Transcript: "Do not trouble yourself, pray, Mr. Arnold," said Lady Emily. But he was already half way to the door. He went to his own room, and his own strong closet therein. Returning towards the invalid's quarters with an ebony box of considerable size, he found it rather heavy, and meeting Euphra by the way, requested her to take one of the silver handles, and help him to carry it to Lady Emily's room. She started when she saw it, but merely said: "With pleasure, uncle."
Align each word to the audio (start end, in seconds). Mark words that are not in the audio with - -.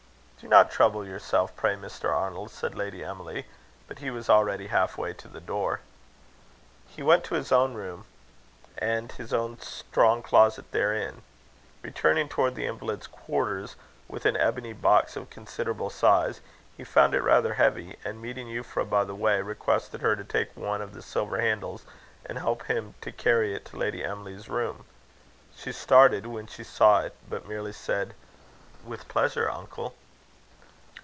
"Do 0.43 0.47
not 0.47 0.71
trouble 0.71 1.05
yourself, 1.05 1.55
pray, 1.55 1.75
Mr. 1.75 2.09
Arnold," 2.11 2.49
said 2.49 2.73
Lady 2.73 3.03
Emily. 3.03 3.45
But 3.87 3.99
he 3.99 4.09
was 4.09 4.27
already 4.27 4.65
half 4.67 4.97
way 4.97 5.13
to 5.13 5.27
the 5.27 5.39
door. 5.39 5.81
He 6.87 7.03
went 7.03 7.23
to 7.25 7.35
his 7.35 7.51
own 7.51 7.75
room, 7.75 8.05
and 8.75 9.11
his 9.11 9.33
own 9.35 9.59
strong 9.59 10.23
closet 10.23 10.71
therein. 10.71 11.21
Returning 11.83 12.27
towards 12.27 12.55
the 12.55 12.65
invalid's 12.65 13.05
quarters 13.05 13.75
with 14.07 14.25
an 14.25 14.35
ebony 14.35 14.73
box 14.73 15.15
of 15.15 15.29
considerable 15.29 15.91
size, 15.91 16.41
he 16.75 16.83
found 16.83 17.13
it 17.13 17.21
rather 17.21 17.53
heavy, 17.53 17.97
and 18.03 18.19
meeting 18.19 18.47
Euphra 18.47 18.89
by 18.89 19.03
the 19.03 19.13
way, 19.13 19.43
requested 19.43 20.01
her 20.01 20.15
to 20.15 20.23
take 20.23 20.57
one 20.57 20.81
of 20.81 20.95
the 20.95 21.03
silver 21.03 21.39
handles, 21.39 21.83
and 22.25 22.39
help 22.39 22.65
him 22.65 22.95
to 23.01 23.11
carry 23.11 23.53
it 23.53 23.63
to 23.65 23.77
Lady 23.77 24.03
Emily's 24.03 24.49
room. 24.49 24.85
She 25.55 25.71
started 25.71 26.25
when 26.25 26.47
she 26.47 26.63
saw 26.63 27.01
it, 27.03 27.13
but 27.29 27.47
merely 27.47 27.73
said: 27.73 28.15
"With 28.83 29.07
pleasure, 29.07 29.47
uncle." 29.47 29.93